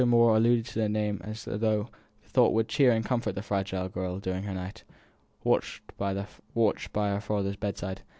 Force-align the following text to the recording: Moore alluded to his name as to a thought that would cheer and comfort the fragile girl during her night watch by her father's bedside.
Moore 0.05 0.35
alluded 0.35 0.65
to 0.65 0.79
his 0.79 0.89
name 0.89 1.21
as 1.23 1.43
to 1.43 1.53
a 1.53 1.59
thought 1.59 1.91
that 2.47 2.53
would 2.53 2.67
cheer 2.67 2.89
and 2.91 3.05
comfort 3.05 3.35
the 3.35 3.43
fragile 3.43 3.87
girl 3.87 4.17
during 4.17 4.41
her 4.45 4.53
night 4.55 4.83
watch 5.43 5.79
by 5.95 6.15
her 6.15 7.21
father's 7.21 7.55
bedside. 7.55 8.01